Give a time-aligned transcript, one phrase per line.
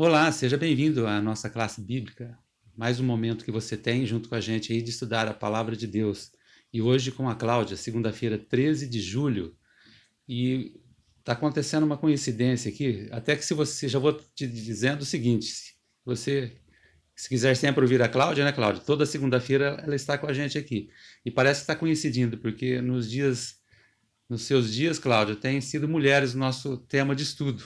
[0.00, 2.38] Olá, seja bem-vindo à nossa classe bíblica.
[2.76, 5.74] Mais um momento que você tem junto com a gente aí de estudar a palavra
[5.74, 6.30] de Deus.
[6.72, 9.56] E hoje com a Cláudia, segunda-feira, 13 de julho.
[10.28, 10.80] E
[11.18, 15.46] está acontecendo uma coincidência aqui, até que se você, já vou te dizendo o seguinte,
[15.46, 15.72] se
[16.04, 16.56] você
[17.16, 18.80] se quiser sempre ouvir a Cláudia, né, Cláudia?
[18.80, 20.90] Toda segunda-feira ela está com a gente aqui.
[21.24, 23.56] E parece que está coincidindo, porque nos dias,
[24.28, 27.64] nos seus dias, Cláudia, tem sido mulheres o nosso tema de estudo.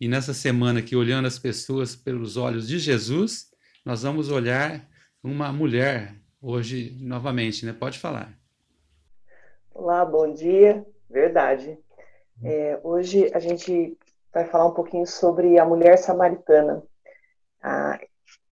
[0.00, 3.50] E nessa semana aqui, olhando as pessoas pelos olhos de Jesus,
[3.84, 4.88] nós vamos olhar
[5.22, 7.74] uma mulher hoje novamente, né?
[7.78, 8.32] Pode falar.
[9.74, 10.86] Olá, bom dia.
[11.10, 11.78] Verdade.
[12.42, 13.94] É, hoje a gente
[14.32, 16.82] vai falar um pouquinho sobre a mulher samaritana.
[17.62, 18.00] A,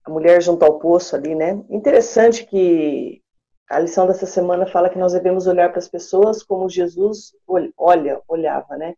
[0.04, 1.64] a mulher junto ao poço ali, né?
[1.70, 3.22] Interessante que
[3.70, 7.36] a lição dessa semana fala que nós devemos olhar para as pessoas como Jesus
[7.78, 8.96] olha, olhava, né?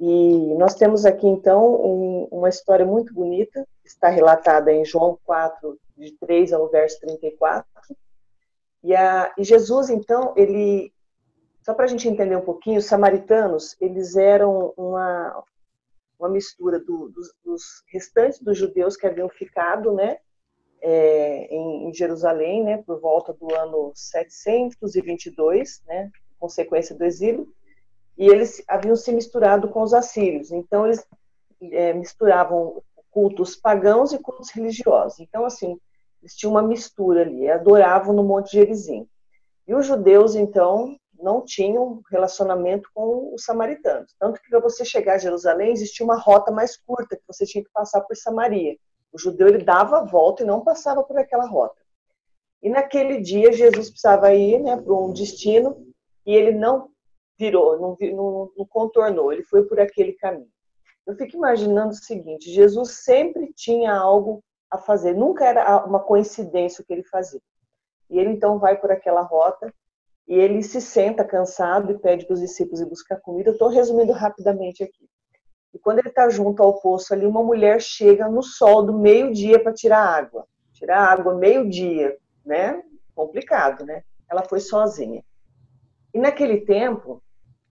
[0.00, 5.78] E nós temos aqui, então, um, uma história muito bonita, está relatada em João 4,
[5.96, 7.64] de 3 ao verso 34.
[8.82, 10.92] E, a, e Jesus, então, ele,
[11.62, 15.42] só para a gente entender um pouquinho, os samaritanos, eles eram uma,
[16.18, 20.18] uma mistura do, dos, dos, restantes dos judeus que haviam ficado, né,
[20.82, 27.48] é, em, em, Jerusalém, né, por volta do ano 722, né, consequência do exílio,
[28.16, 30.52] e eles haviam se misturado com os assírios.
[30.52, 31.04] Então, eles
[31.72, 35.20] é, misturavam cultos pagãos e cultos religiosos.
[35.20, 35.78] Então, assim,
[36.22, 39.08] eles tinham uma mistura ali, adoravam no Monte Gerizim.
[39.66, 44.14] E os judeus, então, não tinham relacionamento com os samaritanos.
[44.18, 47.64] Tanto que para você chegar a Jerusalém, existia uma rota mais curta, que você tinha
[47.64, 48.76] que passar por Samaria.
[49.12, 51.80] O judeu, ele dava a volta e não passava por aquela rota.
[52.62, 55.86] E naquele dia, Jesus precisava ir né, para um destino,
[56.26, 56.88] e ele não
[57.38, 60.48] virou, não, não, não contornou, ele foi por aquele caminho.
[61.06, 66.82] Eu fico imaginando o seguinte: Jesus sempre tinha algo a fazer, nunca era uma coincidência
[66.82, 67.40] o que ele fazia.
[68.10, 69.72] E ele então vai por aquela rota
[70.26, 73.50] e ele se senta cansado e pede para os discípulos ir buscar comida.
[73.50, 75.08] Eu estou resumindo rapidamente aqui.
[75.72, 79.62] E quando ele está junto ao poço ali, uma mulher chega no sol do meio-dia
[79.62, 80.46] para tirar água.
[80.72, 82.82] Tirar água meio-dia, né?
[83.14, 84.02] Complicado, né?
[84.30, 85.22] Ela foi sozinha.
[86.14, 87.20] E naquele tempo,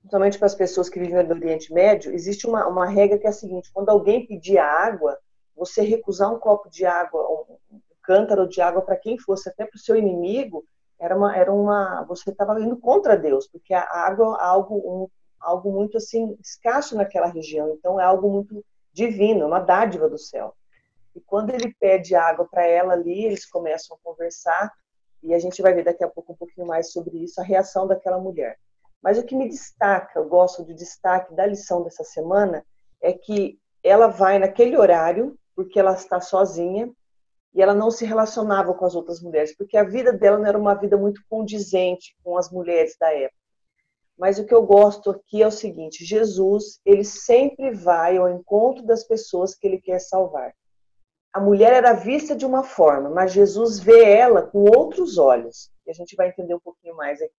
[0.02, 3.30] principalmente para as pessoas que vivem no Oriente Médio, existe uma, uma regra que é
[3.30, 5.18] a seguinte: quando alguém pedir água,
[5.56, 7.26] você recusar um copo de água,
[7.72, 10.66] um, cântaro de água para quem fosse, até para o seu inimigo,
[11.00, 15.08] era uma, era uma, você estava indo contra Deus, porque a água é algo, um,
[15.40, 20.54] algo muito assim escasso naquela região, então é algo muito divino, uma dádiva do céu.
[21.16, 24.72] E quando ele pede água para ela ali, eles começam a conversar
[25.24, 27.88] e a gente vai ver daqui a pouco um pouquinho mais sobre isso, a reação
[27.88, 28.58] daquela mulher.
[29.02, 32.66] Mas o que me destaca, eu gosto de destaque da lição dessa semana,
[33.02, 36.92] é que ela vai naquele horário, porque ela está sozinha,
[37.54, 40.58] e ela não se relacionava com as outras mulheres, porque a vida dela não era
[40.58, 43.38] uma vida muito condizente com as mulheres da época.
[44.18, 48.84] Mas o que eu gosto aqui é o seguinte: Jesus, ele sempre vai ao encontro
[48.86, 50.54] das pessoas que ele quer salvar.
[51.34, 55.72] A mulher era vista de uma forma, mas Jesus vê ela com outros olhos.
[55.86, 57.34] E a gente vai entender um pouquinho mais aqui.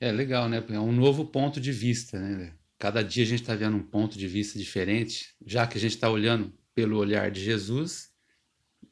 [0.00, 0.64] É legal, né?
[0.70, 2.54] É um novo ponto de vista, né?
[2.78, 5.94] Cada dia a gente está vendo um ponto de vista diferente, já que a gente
[5.94, 8.10] está olhando pelo olhar de Jesus,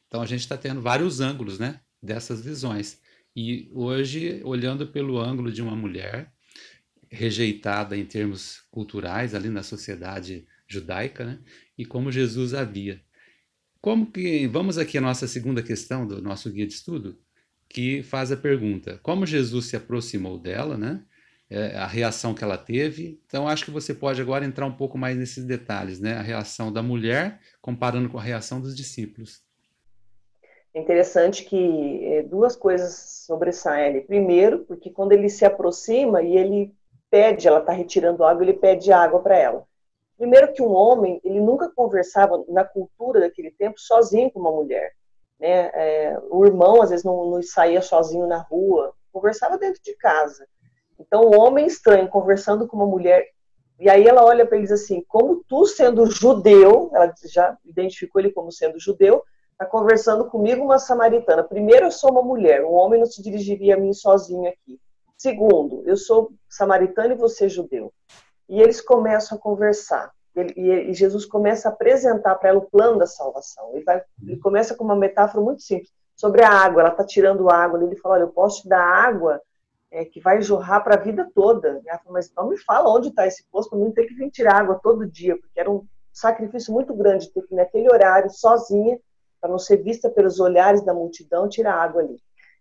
[0.07, 1.81] então a gente está tendo vários ângulos, né?
[2.03, 3.01] Dessas visões.
[3.35, 6.31] E hoje, olhando pelo ângulo de uma mulher
[7.11, 11.39] rejeitada em termos culturais ali na sociedade judaica, né?
[11.77, 13.01] E como Jesus havia.
[13.81, 17.19] Como que vamos aqui a nossa segunda questão do nosso guia de estudo?
[17.73, 21.03] que faz a pergunta: como Jesus se aproximou dela, né?
[21.51, 23.21] É, a reação que ela teve.
[23.27, 26.15] Então, acho que você pode agora entrar um pouco mais nesses detalhes, né?
[26.15, 29.43] A reação da mulher comparando com a reação dos discípulos.
[30.75, 36.75] É interessante que é, duas coisas sobressaem Primeiro, porque quando ele se aproxima e ele
[37.11, 39.67] pede, ela está retirando água, ele pede água para ela.
[40.17, 44.93] Primeiro que um homem, ele nunca conversava na cultura daquele tempo sozinho com uma mulher.
[45.39, 45.71] Né?
[45.75, 50.47] É, o irmão, às vezes, não, não saía sozinho na rua, conversava dentro de casa.
[50.99, 53.27] Então, o homem estranho conversando com uma mulher,
[53.81, 58.31] e aí ela olha para eles assim: como tu, sendo judeu, ela já identificou ele
[58.31, 61.43] como sendo judeu, está conversando comigo, uma samaritana.
[61.43, 64.81] Primeiro, eu sou uma mulher, um homem não se dirigiria a mim sozinho aqui.
[65.17, 67.93] Segundo, eu sou samaritano e você judeu.
[68.53, 70.13] E eles começam a conversar.
[70.37, 73.71] Ele, e, Jesus começa a apresentar para ela o plano da salvação.
[73.73, 76.83] Ele, vai, ele começa com uma metáfora muito simples sobre a água.
[76.83, 77.83] Ela está tirando água.
[77.83, 79.41] Ele fala: Olha, eu posso te dar água
[79.91, 81.81] é, que vai jorrar para a vida toda.
[81.87, 84.31] Ela fala, Mas não me fala onde está esse poço para não ter que vir
[84.31, 89.01] tirar água todo dia, porque era um, sacrifício muito grande ter que, naquele horário, sozinha,
[89.41, 92.19] para não ser vista pelos olhares da multidão, tirar água ali.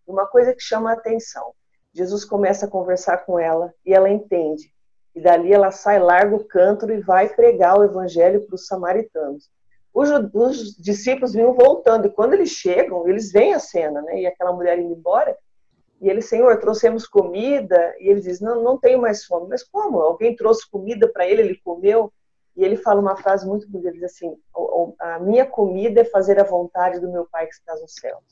[0.08, 1.54] Uma coisa que chama a atenção:
[1.94, 4.74] Jesus começa a conversar com ela e ela entende.
[5.16, 9.50] E dali ela sai, larga o cântaro e vai pregar o evangelho para os samaritanos.
[9.94, 14.22] Os, os, discípulos vinham voltando, e quando eles chegam, eles veem a cena, né?
[14.22, 15.38] E aquela mulher indo embora,
[16.02, 19.48] e ele, Senhor, trouxemos comida, e ele diz: Não, não tenho mais fome.
[19.48, 20.00] Mas como?
[20.00, 22.12] Alguém trouxe comida para ele, ele comeu.
[22.57, 24.36] E ele fala uma frase muito bonita: ele diz assim,
[25.00, 28.24] A minha comida é fazer a vontade do meu Pai que está nos céus.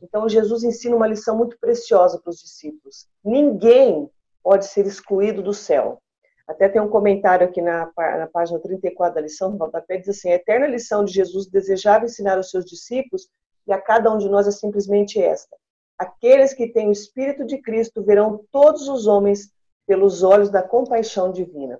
[0.00, 4.08] Então, Jesus ensina uma lição muito preciosa para os discípulos: ninguém
[4.40, 6.00] pode ser excluído do céu.
[6.48, 10.30] Até tem um comentário aqui na, na página 34 da lição, no rodapé, diz assim:
[10.30, 13.28] a eterna lição de Jesus desejava ensinar aos seus discípulos,
[13.66, 15.54] e a cada um de nós é simplesmente esta:
[15.98, 19.52] aqueles que têm o Espírito de Cristo verão todos os homens
[19.86, 21.78] pelos olhos da compaixão divina.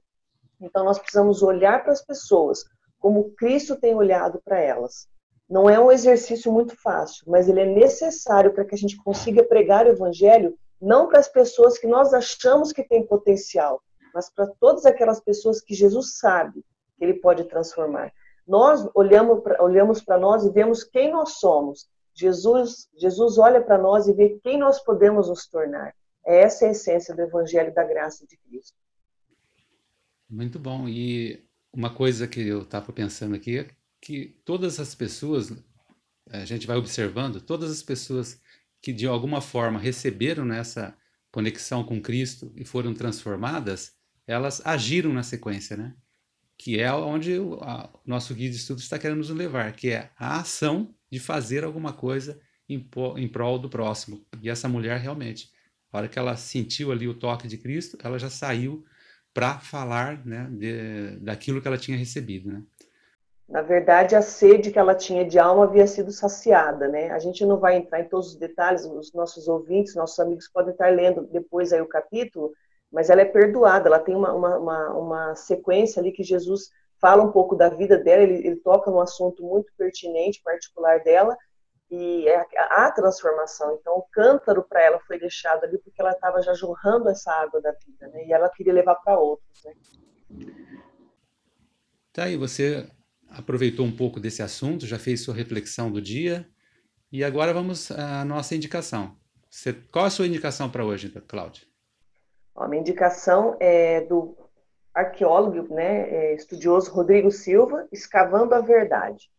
[0.60, 2.62] Então, nós precisamos olhar para as pessoas
[2.98, 5.08] como Cristo tem olhado para elas.
[5.48, 9.42] Não é um exercício muito fácil, mas ele é necessário para que a gente consiga
[9.42, 13.80] pregar o Evangelho não para as pessoas que nós achamos que têm potencial,
[14.14, 16.64] mas para todas aquelas pessoas que Jesus sabe
[16.96, 18.12] que ele pode transformar.
[18.46, 21.88] Nós olhamos para olhamos nós e vemos quem nós somos.
[22.14, 25.94] Jesus, Jesus olha para nós e vê quem nós podemos nos tornar.
[26.26, 28.76] É essa a essência do Evangelho da Graça de Cristo.
[30.28, 30.88] Muito bom.
[30.88, 33.68] E uma coisa que eu estava pensando aqui é
[34.00, 35.52] que todas as pessoas,
[36.30, 38.40] a gente vai observando, todas as pessoas
[38.82, 40.96] que de alguma forma receberam nessa
[41.30, 43.92] conexão com Cristo e foram transformadas,
[44.28, 45.94] elas agiram na sequência, né?
[46.56, 50.10] Que é onde o a, nosso guia de estudo está querendo nos levar, que é
[50.18, 52.38] a ação de fazer alguma coisa
[52.68, 52.86] em,
[53.16, 54.24] em prol do próximo.
[54.42, 55.50] E essa mulher realmente,
[55.90, 58.84] a hora que ela sentiu ali o toque de Cristo, ela já saiu
[59.32, 62.62] para falar né, de, daquilo que ela tinha recebido, né?
[63.48, 67.10] Na verdade, a sede que ela tinha de alma havia sido saciada, né?
[67.12, 70.72] A gente não vai entrar em todos os detalhes, os nossos ouvintes, nossos amigos podem
[70.72, 72.52] estar lendo depois aí o capítulo,
[72.90, 76.70] mas ela é perdoada, ela tem uma, uma, uma, uma sequência ali que Jesus
[77.00, 81.36] fala um pouco da vida dela, ele, ele toca num assunto muito pertinente, particular dela,
[81.90, 83.78] e é a transformação.
[83.80, 87.60] Então, o cântaro para ela foi deixado ali porque ela estava já jorrando essa água
[87.62, 88.26] da vida, né?
[88.26, 89.72] E ela queria levar para outros, né?
[92.12, 92.90] Tá aí, você
[93.30, 96.48] aproveitou um pouco desse assunto, já fez sua reflexão do dia,
[97.10, 99.16] e agora vamos à nossa indicação.
[99.48, 101.62] Você, qual a sua indicação para hoje, Cláudia?
[102.58, 104.36] A minha indicação é do
[104.92, 109.30] arqueólogo, né, é, estudioso Rodrigo Silva, Escavando a Verdade.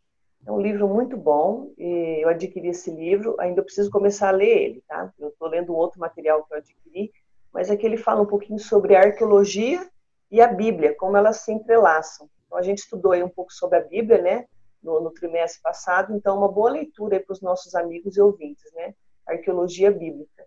[0.47, 4.57] É um livro muito bom, e eu adquiri esse livro, ainda preciso começar a ler
[4.57, 5.11] ele, tá?
[5.19, 7.11] Eu estou lendo outro material que eu adquiri,
[7.51, 9.85] mas aqui ele fala um pouquinho sobre a arqueologia
[10.31, 12.29] e a Bíblia, como elas se entrelaçam.
[12.45, 14.45] Então, a gente estudou aí um pouco sobre a Bíblia, né,
[14.81, 18.95] no, no trimestre passado, então uma boa leitura para os nossos amigos e ouvintes, né,
[19.27, 20.38] arqueologia bíblica.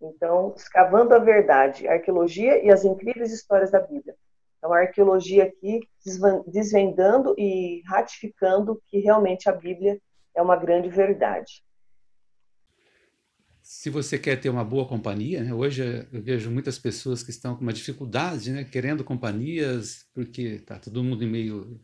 [0.00, 4.14] Então, escavando a verdade, a arqueologia e as incríveis histórias da Bíblia.
[4.58, 5.80] Então, a arqueologia aqui
[6.46, 10.00] desvendando e ratificando que realmente a Bíblia
[10.34, 11.62] é uma grande verdade.
[13.62, 15.54] Se você quer ter uma boa companhia, né?
[15.54, 18.64] hoje eu vejo muitas pessoas que estão com uma dificuldade, né?
[18.64, 21.80] querendo companhias, porque está todo mundo meio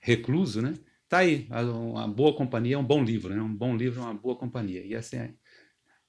[0.00, 0.74] recluso, né?
[1.08, 3.40] Tá aí, uma boa companhia é um bom livro, né?
[3.40, 4.84] Um bom livro é uma boa companhia.
[4.84, 5.34] E é,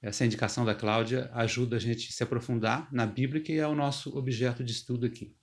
[0.00, 3.74] essa indicação da Cláudia ajuda a gente a se aprofundar na Bíblia, que é o
[3.74, 5.34] nosso objeto de estudo aqui.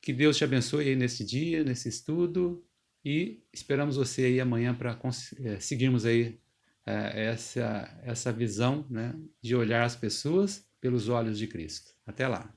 [0.00, 2.64] Que Deus te abençoe aí nesse dia, nesse estudo,
[3.04, 4.98] e esperamos você aí amanhã para
[5.38, 6.38] é, seguirmos aí
[6.86, 11.92] é, essa, essa visão né, de olhar as pessoas pelos olhos de Cristo.
[12.06, 12.54] Até lá.